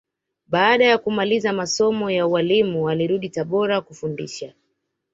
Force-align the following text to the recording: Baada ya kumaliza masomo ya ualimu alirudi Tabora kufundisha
Baada 0.47 0.85
ya 0.85 0.97
kumaliza 0.97 1.53
masomo 1.53 2.11
ya 2.11 2.27
ualimu 2.27 2.89
alirudi 2.89 3.29
Tabora 3.29 3.81
kufundisha 3.81 4.53